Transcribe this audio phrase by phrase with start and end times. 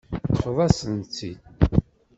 [0.25, 1.39] Teṭṭfeḍ-asent-t-id.